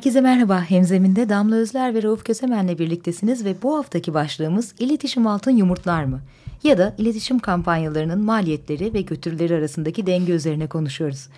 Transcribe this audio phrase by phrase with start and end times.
[0.00, 0.62] Herkese merhaba.
[0.62, 6.20] Hemzeminde Damla Özler ve Rauf Kösemen'le birliktesiniz ve bu haftaki başlığımız iletişim altın yumurtlar mı?
[6.64, 11.28] Ya da iletişim kampanyalarının maliyetleri ve götürüleri arasındaki denge üzerine konuşuyoruz.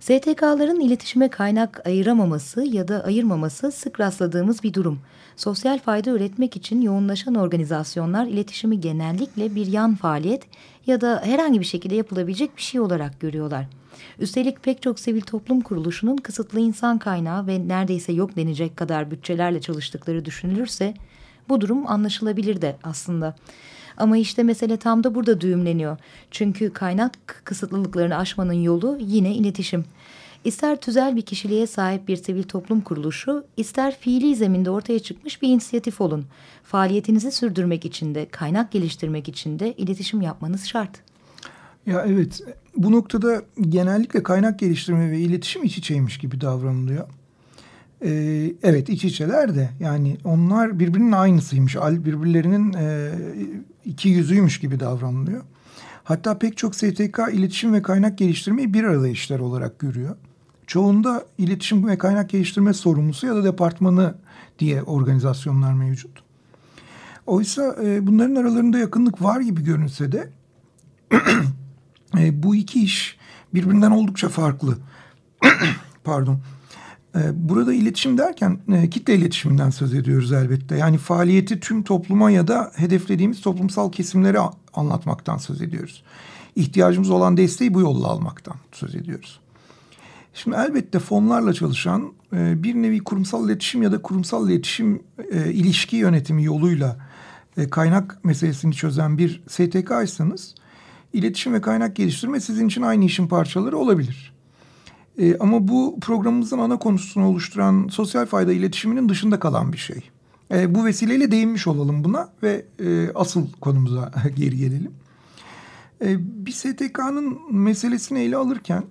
[0.00, 5.00] STK'ların iletişime kaynak ayıramaması ya da ayırmaması sık rastladığımız bir durum.
[5.36, 10.42] Sosyal fayda üretmek için yoğunlaşan organizasyonlar iletişimi genellikle bir yan faaliyet
[10.86, 13.79] ya da herhangi bir şekilde yapılabilecek bir şey olarak görüyorlar.
[14.18, 19.60] Üstelik pek çok sivil toplum kuruluşunun kısıtlı insan kaynağı ve neredeyse yok denecek kadar bütçelerle
[19.60, 20.94] çalıştıkları düşünülürse
[21.48, 23.36] bu durum anlaşılabilir de aslında.
[23.96, 25.98] Ama işte mesele tam da burada düğümleniyor.
[26.30, 29.84] Çünkü kaynak kısıtlılıklarını aşmanın yolu yine iletişim.
[30.44, 35.48] İster tüzel bir kişiliğe sahip bir sivil toplum kuruluşu, ister fiili zeminde ortaya çıkmış bir
[35.48, 36.26] inisiyatif olun.
[36.64, 41.09] Faaliyetinizi sürdürmek için de, kaynak geliştirmek için de iletişim yapmanız şart.
[41.86, 42.40] Ya evet,
[42.76, 47.08] bu noktada genellikle kaynak geliştirme ve iletişim iç içeymiş gibi davranılıyor.
[48.04, 51.76] Ee, evet iç içeler de yani onlar birbirinin aynısıymış.
[51.76, 53.10] Birbirlerinin e,
[53.84, 55.42] iki yüzüymüş gibi davranılıyor.
[56.04, 60.16] Hatta pek çok STK iletişim ve kaynak geliştirmeyi bir arada işler olarak görüyor.
[60.66, 64.14] Çoğunda iletişim ve kaynak geliştirme sorumlusu ya da departmanı
[64.58, 66.22] diye organizasyonlar mevcut.
[67.26, 70.28] Oysa e, bunların aralarında yakınlık var gibi görünse de
[72.18, 73.16] e, bu iki iş
[73.54, 74.78] birbirinden oldukça farklı.
[76.04, 76.40] Pardon.
[77.16, 80.76] E, burada iletişim derken e, kitle iletişiminden söz ediyoruz elbette.
[80.76, 84.38] Yani faaliyeti tüm topluma ya da hedeflediğimiz toplumsal kesimlere
[84.74, 86.02] anlatmaktan söz ediyoruz.
[86.56, 89.40] İhtiyacımız olan desteği bu yolla almaktan söz ediyoruz.
[90.34, 95.96] Şimdi elbette fonlarla çalışan e, bir nevi kurumsal iletişim ya da kurumsal iletişim e, ilişki
[95.96, 96.96] yönetimi yoluyla
[97.56, 100.54] e, kaynak meselesini çözen bir STK'ysanız
[101.12, 104.32] iletişim ve kaynak geliştirme sizin için aynı işin parçaları olabilir.
[105.18, 110.10] E, ama bu programımızın ana konusunu oluşturan sosyal fayda iletişiminin dışında kalan bir şey.
[110.52, 114.92] E, bu vesileyle değinmiş olalım buna ve e, asıl konumuza geri gelelim.
[116.04, 116.16] E,
[116.46, 118.84] bir STK'nın meselesini ele alırken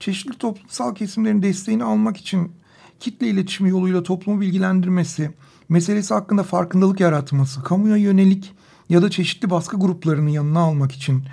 [0.00, 2.52] çeşitli toplumsal kesimlerin desteğini almak için
[3.00, 5.30] kitle iletişimi yoluyla toplumu bilgilendirmesi,
[5.68, 8.54] meselesi hakkında farkındalık yaratması, kamuya yönelik
[8.88, 11.24] ya da çeşitli baskı gruplarını yanına almak için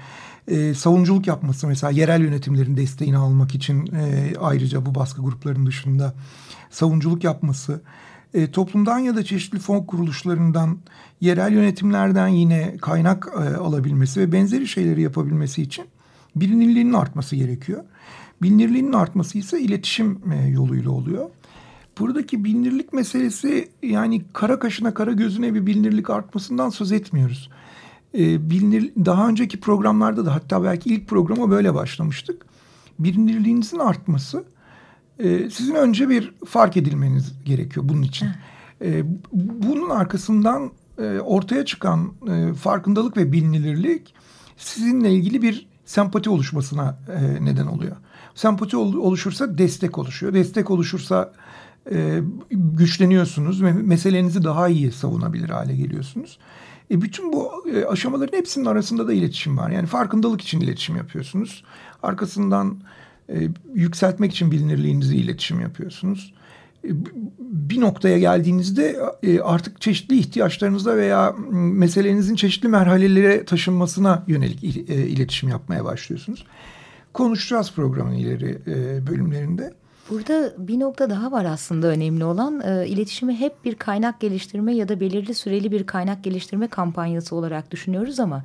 [0.48, 6.14] e, savunuculuk yapması mesela yerel yönetimlerin desteğini almak için e, ayrıca bu baskı gruplarının dışında
[6.70, 7.82] savunuculuk yapması
[8.34, 10.78] e, toplumdan ya da çeşitli fon kuruluşlarından
[11.22, 15.86] yerel yönetimlerden yine kaynak e, alabilmesi ve benzeri şeyleri yapabilmesi için
[16.36, 17.84] bilinirliğinin artması gerekiyor.
[18.42, 21.30] Bilinirliğinin artması ise iletişim e, yoluyla oluyor.
[22.00, 27.50] Buradaki bilinirlik meselesi yani kara kaşına kara gözüne bir bilinirlik artmasından söz etmiyoruz
[28.18, 32.46] e, bilinir, daha önceki programlarda da hatta belki ilk programa böyle başlamıştık.
[33.00, 34.44] Bilinirliğinizin artması
[35.20, 38.30] e, sizin önce bir fark edilmeniz gerekiyor bunun için.
[38.82, 39.04] E,
[39.34, 44.14] bunun arkasından e, ortaya çıkan e, farkındalık ve bilinirlik
[44.58, 47.96] sizinle ilgili bir sempati oluşmasına e, neden oluyor.
[48.36, 50.34] Sempati oluşursa destek oluşuyor.
[50.34, 51.34] Destek oluşursa
[51.92, 52.22] e,
[52.52, 56.40] güçleniyorsunuz ve meselenizi daha iyi savunabilir hale geliyorsunuz.
[56.94, 59.70] E bütün bu e, aşamaların hepsinin arasında da iletişim var.
[59.70, 61.64] Yani farkındalık için iletişim yapıyorsunuz.
[62.04, 62.78] Arkasından
[63.30, 66.34] e, yükseltmek için bilinirliğinizi iletişim yapıyorsunuz.
[66.84, 66.90] E,
[67.40, 75.50] bir noktaya geldiğinizde e, artık çeşitli ihtiyaçlarınızda veya meselenizin çeşitli merhalelere taşınmasına yönelik e, iletişim
[75.50, 76.46] yapmaya başlıyorsunuz.
[77.14, 79.74] Konuşacağız programın ileri e, bölümlerinde.
[80.14, 84.90] Burada bir nokta daha var aslında önemli olan e, iletişimi hep bir kaynak geliştirme ya
[84.90, 88.44] da belirli süreli bir kaynak geliştirme kampanyası olarak düşünüyoruz ama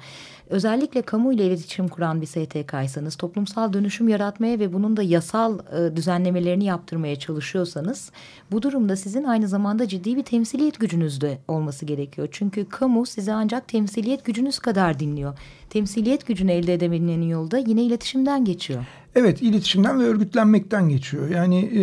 [0.51, 5.97] özellikle kamu ile iletişim kuran bir STK'ysanız toplumsal dönüşüm yaratmaya ve bunun da yasal e,
[5.97, 8.13] düzenlemelerini yaptırmaya çalışıyorsanız
[8.53, 12.29] bu durumda sizin aynı zamanda ciddi bir temsiliyet gücünüz de olması gerekiyor.
[12.31, 15.39] Çünkü kamu sizi ancak temsiliyet gücünüz kadar dinliyor.
[15.71, 18.85] Temsiliyet gücünü elde edebilmenin yolu da yine iletişimden geçiyor.
[19.15, 21.29] Evet iletişimden ve örgütlenmekten geçiyor.
[21.29, 21.83] Yani e,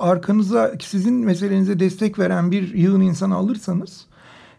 [0.00, 4.06] arkanıza sizin meselenize destek veren bir yığın insanı alırsanız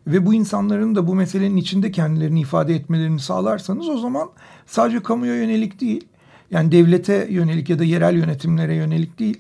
[0.07, 4.30] ve bu insanların da bu meselenin içinde kendilerini ifade etmelerini sağlarsanız o zaman
[4.65, 6.07] sadece kamuya yönelik değil
[6.51, 9.39] yani devlete yönelik ya da yerel yönetimlere yönelik değil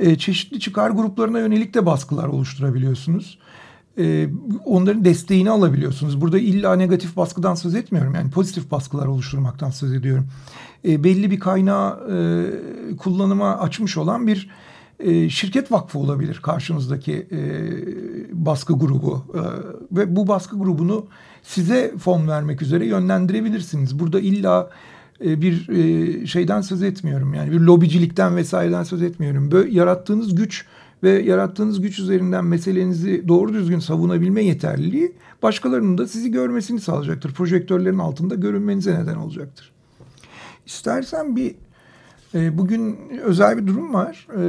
[0.00, 3.38] e, çeşitli çıkar gruplarına yönelik de baskılar oluşturabiliyorsunuz.
[3.98, 4.28] E,
[4.64, 6.20] onların desteğini alabiliyorsunuz.
[6.20, 8.14] Burada illa negatif baskıdan söz etmiyorum.
[8.14, 10.26] Yani pozitif baskılar oluşturmaktan söz ediyorum.
[10.88, 14.50] E, belli bir kaynağı e, kullanıma açmış olan bir
[15.00, 17.40] e, şirket vakfı olabilir karşınızdaki e,
[18.32, 19.24] baskı grubu.
[19.34, 19.40] E,
[19.96, 21.06] ve bu baskı grubunu
[21.42, 23.98] size fon vermek üzere yönlendirebilirsiniz.
[23.98, 24.70] Burada illa
[25.24, 27.34] e, bir e, şeyden söz etmiyorum.
[27.34, 29.50] Yani bir lobicilikten vesaireden söz etmiyorum.
[29.50, 30.66] Böyle yarattığınız güç
[31.02, 37.34] ve yarattığınız güç üzerinden meselenizi doğru düzgün savunabilme yeterliliği başkalarının da sizi görmesini sağlayacaktır.
[37.34, 39.72] Projektörlerin altında görünmenize neden olacaktır.
[40.66, 41.54] İstersen bir
[42.36, 44.28] e, bugün özel bir durum var.
[44.36, 44.42] E,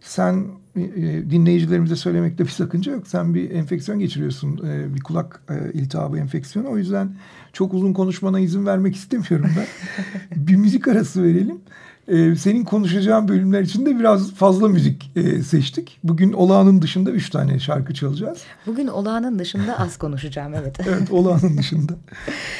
[0.00, 0.44] sen
[0.76, 3.06] e, dinleyicilerimize söylemekte bir sakınca yok.
[3.06, 4.66] Sen bir enfeksiyon geçiriyorsun.
[4.66, 6.68] E, bir kulak e, iltihabı enfeksiyonu.
[6.70, 7.16] O yüzden
[7.52, 9.66] çok uzun konuşmana izin vermek istemiyorum ben.
[10.46, 11.60] bir müzik arası verelim.
[12.08, 15.98] Ee, senin konuşacağın bölümler için de biraz fazla müzik e, seçtik.
[16.04, 18.38] Bugün olağanın dışında üç tane şarkı çalacağız.
[18.66, 20.76] Bugün olağanın dışında az konuşacağım evet.
[20.88, 21.92] evet olağanın dışında.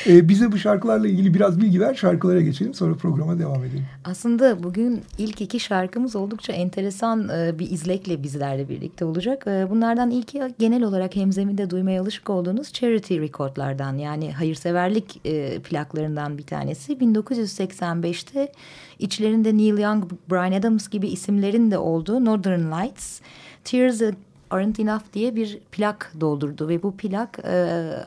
[0.07, 1.95] Ee, bize bu şarkılarla ilgili biraz bilgi ver.
[1.95, 3.85] Şarkılara geçelim sonra programa devam edelim.
[4.05, 9.45] Aslında bugün ilk iki şarkımız oldukça enteresan e, bir izlekle bizlerle birlikte olacak.
[9.47, 16.39] E, bunlardan ilki genel olarak hemzeminde duymaya alışık olduğunuz Charity Record'lardan yani hayırseverlik e, plaklarından
[16.39, 16.93] bir tanesi.
[16.93, 18.53] 1985'te
[18.99, 23.21] içlerinde Neil Young, Brian Adams gibi isimlerin de olduğu Northern Lights,
[23.65, 24.03] Tears
[24.51, 27.53] Aren't Enough diye bir plak doldurdu ve bu plak e,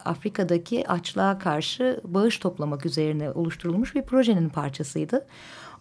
[0.06, 5.26] Afrika'daki açlığa karşı bağış toplamak üzerine oluşturulmuş bir projenin parçasıydı.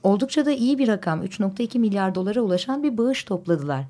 [0.03, 3.85] Oldukça da iyi bir rakam 3.2 milyar dolara ulaşan bir bağış topladılar.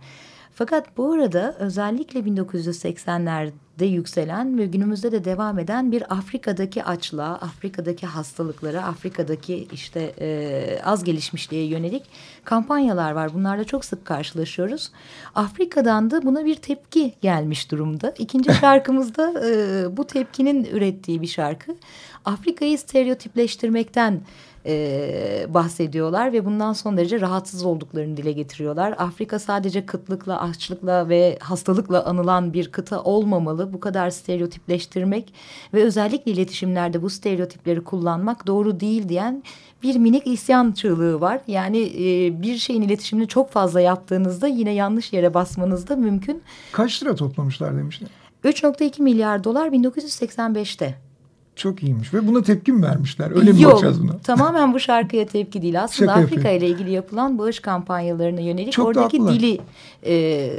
[0.54, 8.06] Fakat bu arada özellikle 1980'lerde yükselen ve günümüzde de devam eden bir Afrika'daki açlığa, Afrika'daki
[8.06, 12.02] hastalıklara, Afrika'daki işte e, az gelişmişliğe yönelik
[12.44, 13.34] kampanyalar var.
[13.34, 14.90] Bunlarla çok sık karşılaşıyoruz.
[15.34, 18.14] Afrika'dan da buna bir tepki gelmiş durumda.
[18.18, 21.76] İkinci şarkımızda e, bu tepkinin ürettiği bir şarkı.
[22.24, 24.20] Afrika'yı stereotipleştirmekten
[24.66, 28.94] e, bahsediyorlar ve bundan son derece rahatsız olduklarını dile getiriyorlar.
[28.98, 33.72] Afrika sadece kıtlıkla, açlıkla ve hastalıkla anılan bir kıta olmamalı.
[33.72, 35.34] Bu kadar stereotipleştirmek
[35.74, 39.42] ve özellikle iletişimlerde bu stereotipleri kullanmak doğru değil diyen
[39.82, 41.40] bir minik isyan çığlığı var.
[41.46, 46.42] Yani e, bir şeyin iletişimini çok fazla yaptığınızda yine yanlış yere basmanız da mümkün.
[46.72, 48.08] Kaç lira toplamışlar demişler?
[48.44, 51.11] 3.2 milyar dolar 1985'te.
[51.56, 53.30] Çok iyiymiş ve buna tepki mi vermişler?
[53.36, 54.18] Öyle mi Yok, bakacağız buna?
[54.18, 55.82] tamamen bu şarkıya tepki değil.
[55.82, 56.58] Aslında Şaka Afrika yapıyorum.
[56.58, 59.58] ile ilgili yapılan bağış kampanyalarına yönelik Çok da oradaki dili
[60.06, 60.50] e,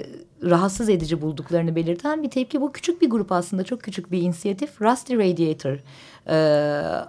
[0.43, 2.61] rahatsız edici bulduklarını belirten bir tepki.
[2.61, 4.81] Bu küçük bir grup aslında çok küçük bir inisiyatif.
[4.81, 5.77] Rusty Radiator
[6.27, 6.35] e,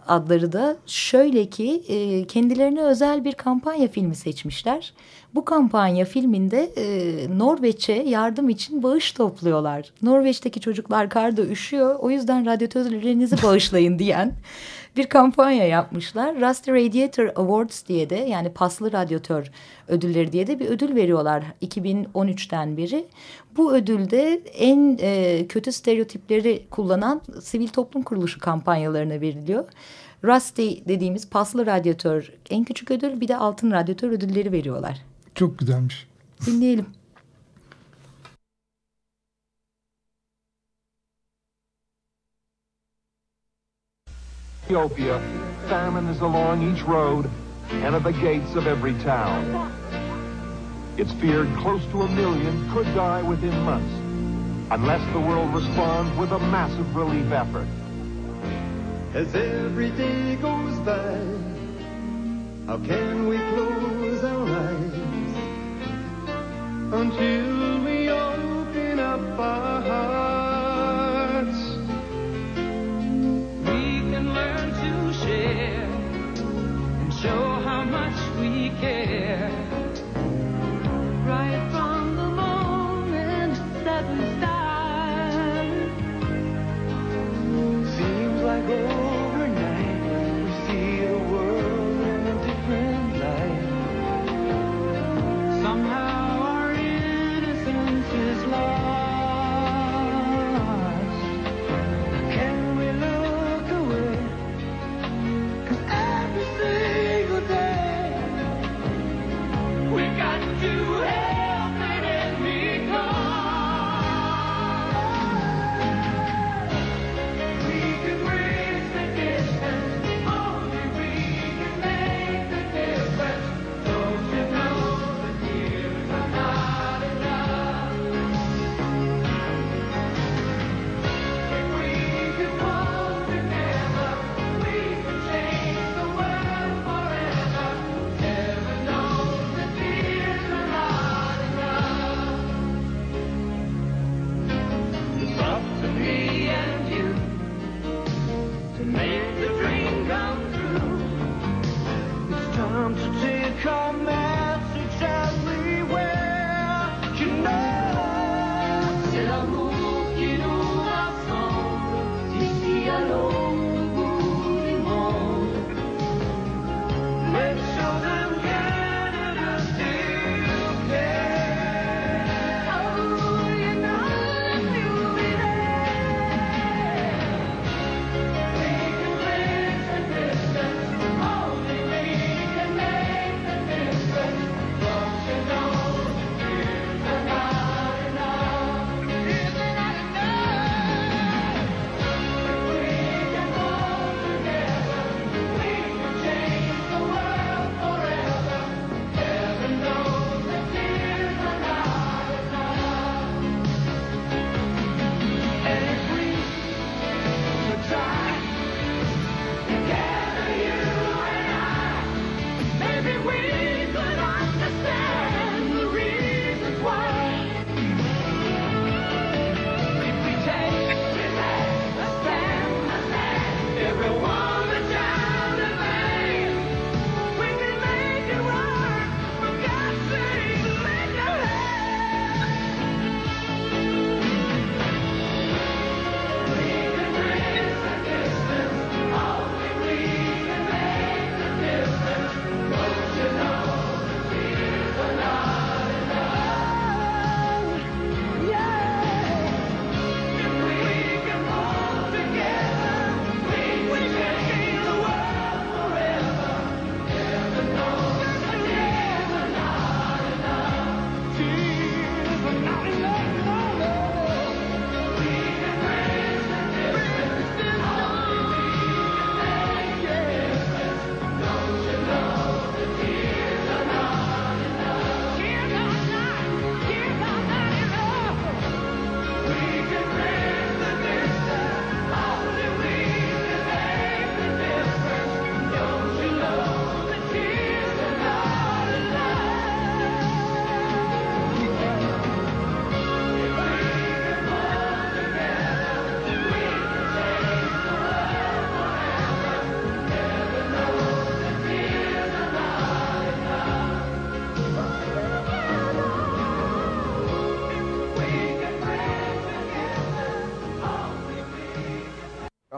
[0.09, 4.93] adları da şöyle ki e, kendilerine özel bir kampanya filmi seçmişler.
[5.35, 9.93] Bu kampanya filminde e, Norveç'e yardım için bağış topluyorlar.
[10.03, 14.33] Norveç'teki çocuklar karda üşüyor o yüzden radyatörlerinizi bağışlayın diyen
[14.97, 16.35] bir kampanya yapmışlar.
[16.35, 19.51] Rusty Radiator Awards diye de yani paslı radyatör
[19.89, 23.07] ödülleri diye de bir ödül veriyorlar 2013'ten beri.
[23.57, 29.65] Bu ödülde en e, kötü stereotipleri kullanan sivil toplum kuruluşu kampanyalarına veriliyor.
[30.25, 35.14] Rusty dediğimiz paslı radyatör en küçük ödül bir de altın radyatör ödülleri veriyorlar.
[35.35, 36.07] Çok güzelmiş.
[36.47, 36.87] Dinleyelim.
[44.65, 45.21] Ethiopia,
[45.69, 47.27] famine is along each road
[47.85, 49.71] and at the gates of every town.
[50.97, 53.93] It's feared close to a million could die within months
[54.71, 57.67] unless the world responds with a massive relief effort.
[59.13, 61.19] As every day goes by,
[62.67, 63.74] how can we close
[66.95, 67.54] until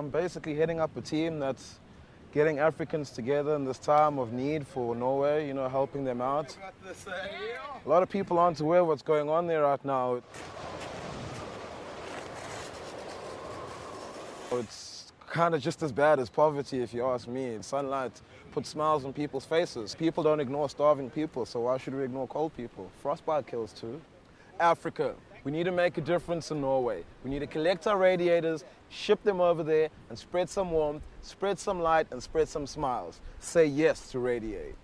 [0.07, 1.81] I'm basically heading up a team that's
[2.33, 6.57] getting Africans together in this time of need for Norway, you know, helping them out.
[7.85, 10.23] A lot of people aren't aware what's going on there right now.
[14.53, 17.59] It's kind of just as bad as poverty, if you ask me.
[17.61, 18.13] Sunlight
[18.53, 19.97] puts smiles on people's faces.
[19.97, 22.89] People don't ignore starving people, so why should we ignore cold people?
[23.03, 24.01] Frostbite kills too.
[24.61, 27.03] Africa, we need to make a difference in Norway.
[27.25, 31.59] We need to collect our radiators, ship them over there, and spread some warmth, spread
[31.59, 33.21] some light, and spread some smiles.
[33.41, 34.77] Say yes to Radiate.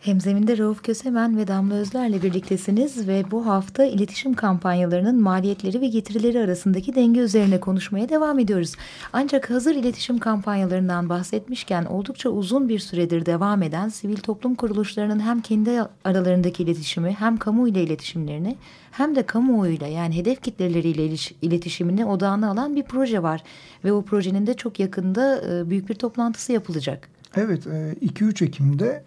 [0.00, 6.38] Hemzeminde Rauf Kösemen ve Damla Özler'le birliktesiniz ve bu hafta iletişim kampanyalarının maliyetleri ve getirileri
[6.40, 8.74] arasındaki denge üzerine konuşmaya devam ediyoruz.
[9.12, 15.40] Ancak hazır iletişim kampanyalarından bahsetmişken oldukça uzun bir süredir devam eden sivil toplum kuruluşlarının hem
[15.40, 15.70] kendi
[16.04, 18.56] aralarındaki iletişimi hem kamu ile iletişimlerini
[18.90, 23.42] hem de kamuoyuyla yani hedef kitleleriyle iletişimini odağına alan bir proje var.
[23.84, 27.08] Ve o projenin de çok yakında büyük bir toplantısı yapılacak.
[27.36, 29.02] Evet, e, 2-3 Ekim'de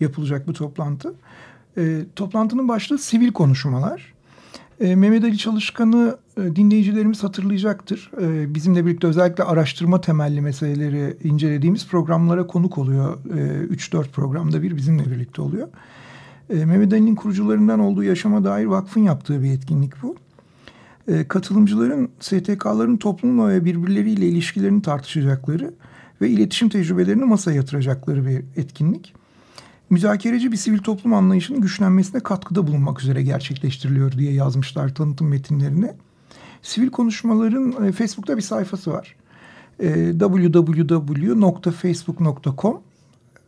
[0.00, 1.14] yapılacak bu toplantı.
[1.76, 4.12] E, toplantının başlığı sivil konuşmalar.
[4.80, 8.10] E, Mehmet Ali Çalışkan'ı e, dinleyicilerimiz hatırlayacaktır.
[8.20, 13.18] E, bizimle birlikte özellikle araştırma temelli meseleleri incelediğimiz programlara konuk oluyor.
[13.24, 15.68] E, 3-4 programda bir bizimle birlikte oluyor.
[16.50, 20.16] E, Mehmet Ali'nin kurucularından olduğu Yaşama Dair Vakfın yaptığı bir etkinlik bu.
[21.08, 25.74] E, katılımcıların STK'ların toplumla ve birbirleriyle ilişkilerini tartışacakları
[26.20, 29.14] ve iletişim tecrübelerini masaya yatıracakları bir etkinlik.
[29.92, 35.94] Müzakereci bir sivil toplum anlayışının güçlenmesine katkıda bulunmak üzere gerçekleştiriliyor diye yazmışlar tanıtım metinlerine.
[36.62, 39.16] Sivil konuşmaların e, Facebook'ta bir sayfası var.
[39.80, 42.80] E, www.facebook.com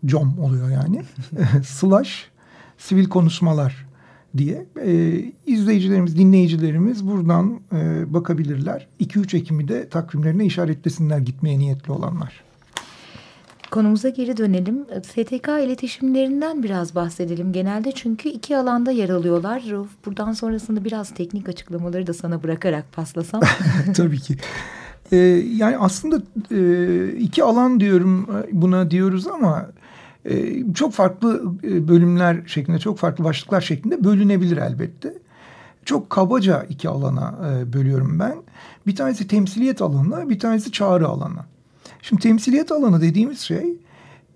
[0.06, 1.02] com oluyor yani.
[1.66, 2.30] slash
[2.78, 3.86] sivil konuşmalar
[4.36, 4.66] diye.
[4.84, 8.88] E, izleyicilerimiz, dinleyicilerimiz buradan e, bakabilirler.
[9.00, 12.44] 2-3 Ekim'i de takvimlerine işaretlesinler gitmeye niyetli olanlar.
[13.74, 14.86] Konumuza geri dönelim.
[15.02, 19.62] STK iletişimlerinden biraz bahsedelim genelde çünkü iki alanda yer alıyorlar.
[20.06, 23.40] Buradan sonrasında biraz teknik açıklamaları da sana bırakarak paslasam.
[23.96, 24.36] Tabii ki.
[25.12, 25.16] Ee,
[25.56, 29.66] yani aslında e, iki alan diyorum e, buna diyoruz ama
[30.24, 35.14] e, çok farklı e, bölümler şeklinde, çok farklı başlıklar şeklinde bölünebilir elbette.
[35.84, 38.36] Çok kabaca iki alana e, bölüyorum ben.
[38.86, 41.53] Bir tanesi temsiliyet alanı, bir tanesi çağrı alanı.
[42.08, 43.74] Şimdi temsiliyet alanı dediğimiz şey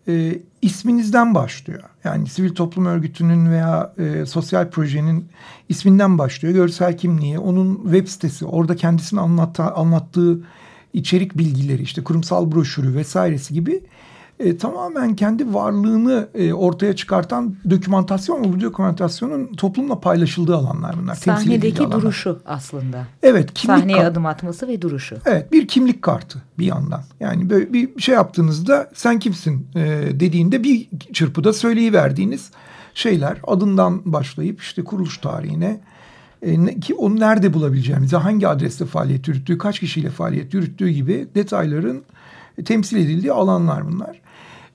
[0.08, 1.82] e, isminizden başlıyor.
[2.04, 5.28] Yani sivil toplum örgütünün veya e, sosyal projenin
[5.68, 6.54] isminden başlıyor.
[6.54, 10.40] Görsel kimliği, onun web sitesi, orada kendisini anlatta, anlattığı
[10.92, 13.80] içerik bilgileri, işte kurumsal broşürü vesairesi gibi
[14.40, 21.14] e, tamamen kendi varlığını e, ortaya çıkartan dokümantasyon ve bu dokümantasyonun toplumla paylaşıldığı alanlar bunlar.
[21.14, 22.00] Sahnedeki alanlar.
[22.00, 23.06] duruşu aslında.
[23.22, 23.54] Evet.
[23.54, 25.16] Kimlik Sahneye adım atması ve duruşu.
[25.26, 27.02] Evet bir kimlik kartı bir yandan.
[27.20, 29.80] Yani böyle bir şey yaptığınızda sen kimsin e,
[30.12, 32.50] dediğinde bir çırpıda söyleyiverdiğiniz
[32.94, 35.80] şeyler adından başlayıp işte kuruluş tarihine
[36.42, 42.02] e, ki onu nerede bulabileceğimizi, hangi adreste faaliyet yürüttüğü, kaç kişiyle faaliyet yürüttüğü gibi detayların
[42.64, 44.20] temsil edildiği alanlar bunlar.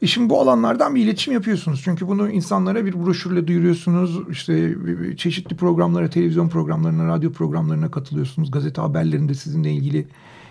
[0.04, 1.82] E şimdi bu alanlardan bir iletişim yapıyorsunuz.
[1.84, 4.20] Çünkü bunu insanlara bir broşürle duyuruyorsunuz.
[4.30, 4.76] İşte
[5.18, 8.52] çeşitli programlara, televizyon programlarına, radyo programlarına katılıyorsunuz.
[8.52, 10.08] Gazete haberlerinde sizinle ilgili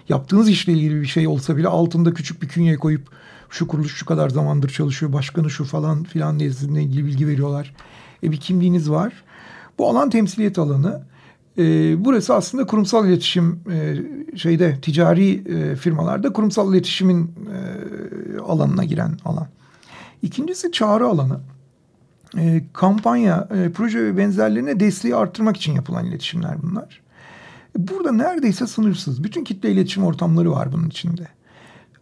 [0.09, 3.09] yaptığınız işle ilgili bir şey olsa bile altında küçük bir künye koyup
[3.51, 7.75] şu kuruluş şu kadar zamandır çalışıyor, başkanı şu falan filan diye sizinle ilgili bilgi veriyorlar.
[8.23, 9.13] E bir kimliğiniz var.
[9.79, 11.03] Bu alan temsiliyet alanı.
[11.59, 13.97] E, burası aslında kurumsal iletişim e,
[14.39, 19.47] şeyde ticari e, firmalarda kurumsal iletişimin e, alanına giren alan.
[20.23, 21.41] İkincisi çağrı alanı.
[22.39, 27.01] E, kampanya, e, proje ve benzerlerine desteği arttırmak için yapılan iletişimler bunlar.
[27.79, 29.25] Burada neredeyse sınırsız.
[29.25, 31.29] Bütün kitle iletişim ortamları var bunun içinde.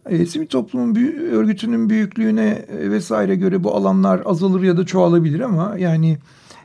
[0.05, 0.95] E, sivil toplumun
[1.31, 6.17] örgütünün büyüklüğüne e, vesaire göre bu alanlar azalır ya da çoğalabilir ama yani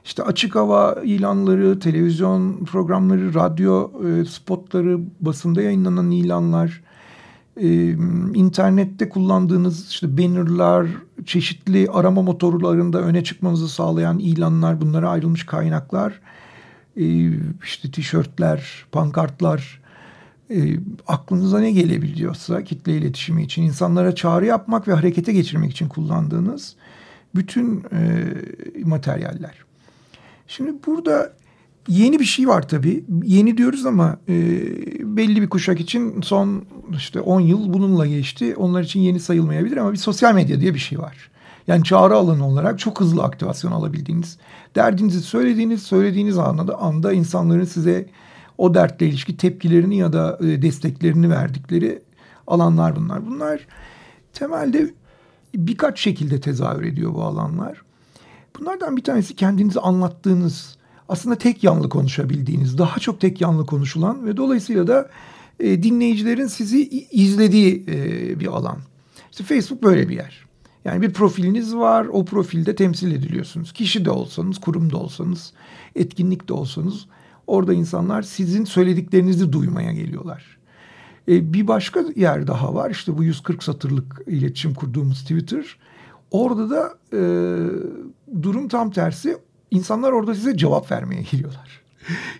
[0.06, 6.82] işte açık hava ilanları, televizyon programları, radyo e, spotları, basında yayınlanan ilanlar,
[7.56, 7.90] e,
[8.34, 10.86] internette kullandığınız işte bannerlar,
[11.24, 16.20] çeşitli arama motorlarında öne çıkmanızı sağlayan ilanlar, bunlara ayrılmış kaynaklar,
[16.96, 17.30] e,
[17.64, 19.80] işte tişörtler, pankartlar,
[20.50, 26.76] e, aklınıza ne gelebiliyorsa kitle iletişimi için insanlara çağrı yapmak ve harekete geçirmek için kullandığınız
[27.34, 28.24] bütün e,
[28.84, 29.65] materyaller.
[30.48, 31.32] Şimdi burada
[31.88, 33.04] yeni bir şey var tabii.
[33.24, 34.34] Yeni diyoruz ama e,
[35.16, 36.64] belli bir kuşak için son
[36.96, 38.56] işte 10 yıl bununla geçti.
[38.56, 41.30] Onlar için yeni sayılmayabilir ama bir sosyal medya diye bir şey var.
[41.66, 44.38] Yani çağrı alanı olarak çok hızlı aktivasyon alabildiğiniz,
[44.74, 48.06] derdinizi söylediğiniz, söylediğiniz anda, anda insanların size
[48.58, 52.02] o dertle ilişki tepkilerini ya da e, desteklerini verdikleri
[52.46, 53.26] alanlar bunlar.
[53.26, 53.66] Bunlar
[54.32, 54.94] temelde
[55.54, 57.82] birkaç şekilde tezahür ediyor bu alanlar.
[58.60, 60.76] Bunlardan bir tanesi kendinizi anlattığınız,
[61.08, 65.10] aslında tek yanlı konuşabildiğiniz, daha çok tek yanlı konuşulan ve dolayısıyla da
[65.60, 68.78] e, dinleyicilerin sizi izlediği e, bir alan.
[69.30, 70.46] İşte Facebook böyle bir yer.
[70.84, 73.72] Yani bir profiliniz var, o profilde temsil ediliyorsunuz.
[73.72, 75.52] Kişi de olsanız, kurum da olsanız,
[75.96, 77.06] etkinlik de olsanız
[77.46, 80.58] orada insanlar sizin söylediklerinizi duymaya geliyorlar.
[81.28, 82.90] E, bir başka yer daha var.
[82.90, 85.76] İşte bu 140 satırlık iletişim kurduğumuz Twitter.
[86.30, 87.20] Orada da e,
[88.46, 89.36] durum tam tersi.
[89.70, 91.80] İnsanlar orada size cevap vermeye geliyorlar.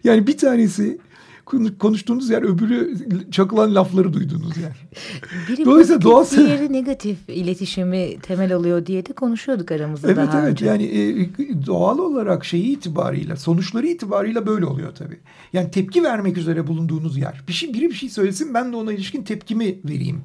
[0.05, 0.99] Yani bir tanesi
[1.47, 2.95] konu- konuştuğunuz yer öbürü
[3.31, 4.77] çakılan lafları duyduğunuz yer.
[5.49, 10.51] Biri Dolayısıyla doğal- diğeri negatif iletişimi temel alıyor diye de konuşuyorduk aramızda Evet daha evet
[10.51, 10.67] önce.
[10.67, 15.19] yani e, doğal olarak şeyi itibarıyla sonuçları itibarıyla böyle oluyor tabii.
[15.53, 17.43] Yani tepki vermek üzere bulunduğunuz yer.
[17.49, 20.21] Bir şey biri bir şey söylesin ben de ona ilişkin tepkimi vereyim.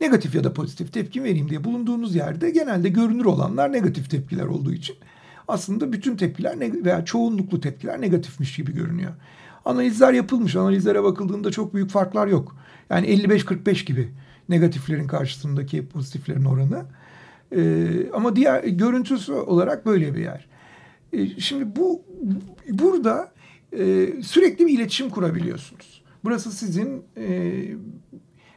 [0.00, 4.72] Negatif ya da pozitif tepki vereyim diye bulunduğunuz yerde genelde görünür olanlar negatif tepkiler olduğu
[4.72, 4.96] için
[5.48, 9.12] aslında bütün tepkiler veya çoğunluklu tepkiler negatifmiş gibi görünüyor.
[9.64, 10.56] Analizler yapılmış.
[10.56, 12.56] Analizlere bakıldığında çok büyük farklar yok.
[12.90, 14.12] Yani 55-45 gibi
[14.48, 16.84] negatiflerin karşısındaki pozitiflerin oranı.
[17.52, 20.46] Ee, ama diğer görüntüsü olarak böyle bir yer.
[21.12, 22.02] Ee, şimdi bu
[22.70, 23.32] burada
[23.72, 26.02] e, sürekli bir iletişim kurabiliyorsunuz.
[26.24, 27.52] Burası sizin e,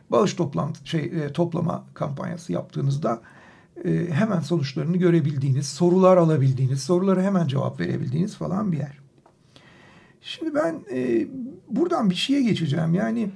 [0.10, 3.22] bağış toplantı şey e, toplama kampanyası yaptığınızda
[4.12, 8.98] hemen sonuçlarını görebildiğiniz, sorular alabildiğiniz, sorulara hemen cevap verebildiğiniz falan bir yer.
[10.22, 11.28] Şimdi ben e,
[11.70, 12.94] buradan bir şeye geçeceğim.
[12.94, 13.30] Yani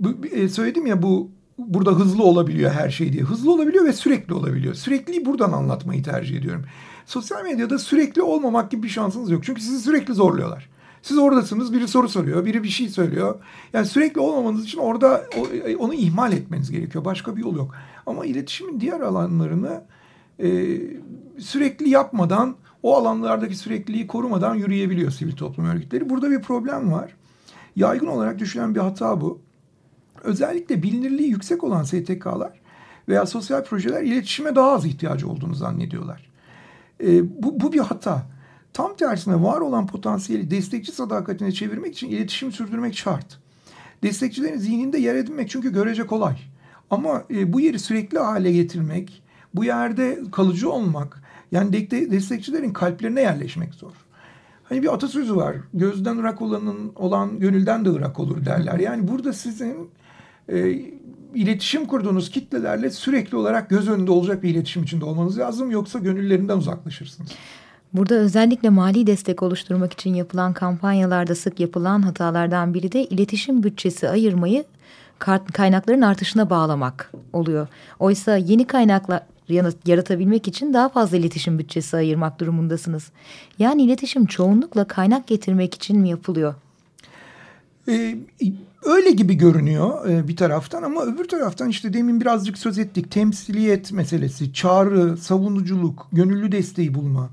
[0.00, 3.22] bu, e, söyledim ya bu burada hızlı olabiliyor her şey diye.
[3.22, 4.74] Hızlı olabiliyor ve sürekli olabiliyor.
[4.74, 6.64] Sürekli buradan anlatmayı tercih ediyorum.
[7.06, 9.44] Sosyal medyada sürekli olmamak gibi bir şansınız yok.
[9.44, 10.68] Çünkü sizi sürekli zorluyorlar.
[11.02, 13.34] Siz oradasınız biri soru soruyor biri bir şey söylüyor.
[13.72, 17.04] Yani sürekli olmamanız için orada o- onu ihmal etmeniz gerekiyor.
[17.04, 17.74] Başka bir yol yok.
[18.06, 19.82] Ama iletişimin diğer alanlarını
[20.38, 20.78] e,
[21.38, 26.10] sürekli yapmadan o alanlardaki sürekliliği korumadan yürüyebiliyor sivil toplum örgütleri.
[26.10, 27.16] Burada bir problem var.
[27.76, 29.40] Yaygın olarak düşülen bir hata bu.
[30.22, 32.60] Özellikle bilinirliği yüksek olan STK'lar
[33.08, 36.30] veya sosyal projeler iletişime daha az ihtiyacı olduğunu zannediyorlar.
[37.04, 38.26] E, bu, bu bir hata.
[38.72, 43.38] Tam tersine var olan potansiyeli destekçi sadakatine çevirmek için iletişim sürdürmek şart.
[44.02, 46.36] Destekçilerin zihninde yer edinmek çünkü görece kolay.
[46.90, 49.22] Ama e, bu yeri sürekli hale getirmek,
[49.54, 53.92] bu yerde kalıcı olmak, yani de- destekçilerin kalplerine yerleşmek zor.
[54.64, 55.56] Hani bir atasözü var.
[55.74, 58.78] Gözden ırak olanın olan gönülden de ırak olur derler.
[58.78, 59.90] Yani burada sizin
[60.48, 60.70] e,
[61.34, 65.70] iletişim kurduğunuz kitlelerle sürekli olarak göz önünde olacak bir iletişim içinde olmanız lazım.
[65.70, 67.30] Yoksa gönüllerinden uzaklaşırsınız.
[67.92, 74.08] Burada özellikle mali destek oluşturmak için yapılan kampanyalarda sık yapılan hatalardan biri de iletişim bütçesi
[74.08, 74.64] ayırmayı
[75.52, 77.68] kaynakların artışına bağlamak oluyor.
[77.98, 79.22] Oysa yeni kaynaklar
[79.86, 83.10] yaratabilmek için daha fazla iletişim bütçesi ayırmak durumundasınız.
[83.58, 86.54] Yani iletişim çoğunlukla kaynak getirmek için mi yapılıyor?
[87.88, 88.16] Ee,
[88.84, 93.10] öyle gibi görünüyor e, bir taraftan ama öbür taraftan işte demin birazcık söz ettik.
[93.10, 97.30] Temsiliyet meselesi, çağrı, savunuculuk, gönüllü desteği bulma,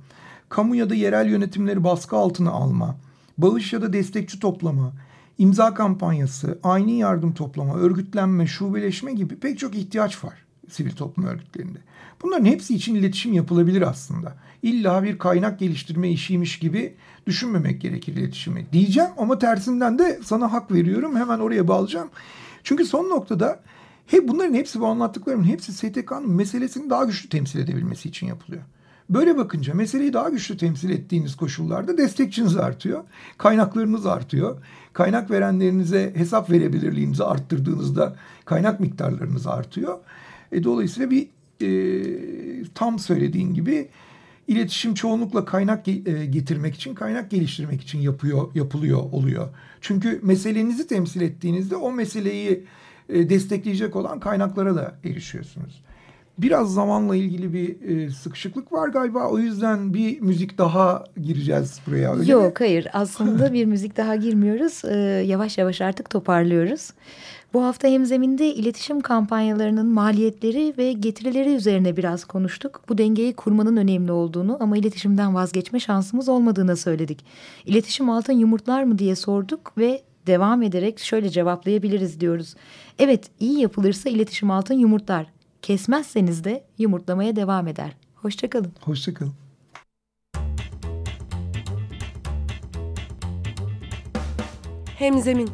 [0.50, 2.96] kamu ya da yerel yönetimleri baskı altına alma,
[3.38, 4.94] bağış ya da destekçi toplama,
[5.38, 11.80] imza kampanyası, aynı yardım toplama, örgütlenme, şubeleşme gibi pek çok ihtiyaç var sivil toplum örgütlerinde.
[12.22, 14.36] Bunların hepsi için iletişim yapılabilir aslında.
[14.62, 16.96] İlla bir kaynak geliştirme işiymiş gibi
[17.28, 18.68] düşünmemek gerekir iletişimi.
[18.74, 21.16] Diyeceğim ama tersinden de sana hak veriyorum.
[21.16, 22.10] Hemen oraya bağlayacağım.
[22.64, 23.60] Çünkü son noktada
[24.08, 28.64] hep bunların hepsi bu anlattıklarımın hepsi STK'nın meselesini daha güçlü temsil edebilmesi için yapılıyor.
[29.12, 33.04] Böyle bakınca meseleyi daha güçlü temsil ettiğiniz koşullarda destekçiniz artıyor.
[33.38, 34.58] Kaynaklarınız artıyor.
[34.94, 39.98] Kaynak verenlerinize hesap verebilirliğinizi arttırdığınızda kaynak miktarlarınız artıyor.
[40.52, 41.28] E, dolayısıyla bir
[41.62, 41.70] e,
[42.76, 43.88] tam söylediğin gibi
[44.48, 49.50] iletişim çoğunlukla kaynak e, getirmek için, kaynak geliştirmek için yapıyor, yapılıyor oluyor.
[49.82, 52.64] Çünkü meselenizi temsil ettiğinizde o meseleyi
[53.10, 55.82] e, destekleyecek olan kaynaklara da erişiyorsunuz.
[56.42, 59.28] Biraz zamanla ilgili bir e, sıkışıklık var galiba.
[59.28, 62.12] O yüzden bir müzik daha gireceğiz buraya.
[62.12, 62.30] Öyle mi?
[62.30, 64.82] Yok hayır aslında bir müzik daha girmiyoruz.
[64.86, 66.90] Ee, yavaş yavaş artık toparlıyoruz.
[67.54, 72.82] Bu hafta hemzeminde iletişim kampanyalarının maliyetleri ve getirileri üzerine biraz konuştuk.
[72.90, 77.26] Bu dengeyi kurmanın önemli olduğunu ama iletişimden vazgeçme şansımız olmadığını söyledik.
[77.66, 82.56] İletişim altın yumurtlar mı diye sorduk ve devam ederek şöyle cevaplayabiliriz diyoruz.
[83.00, 85.28] Evet iyi yapılırsa iletişim altın yumurtlar.
[85.62, 87.92] Kesmezseniz de yumurtlamaya devam eder.
[88.16, 88.74] Hoşçakalın.
[88.82, 89.34] Hoşçakalın.
[94.98, 95.50] Hemzemin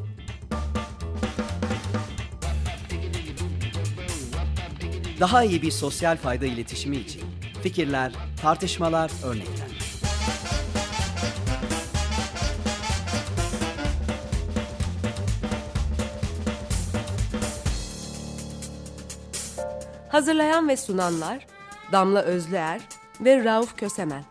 [5.20, 7.22] Daha iyi bir sosyal fayda iletişimi için
[7.64, 9.67] fikirler, tartışmalar, örnekler.
[20.18, 21.48] Hazırlayan ve sunanlar
[21.92, 22.82] Damla Özlüer
[23.22, 24.24] ve Rauf Kösemen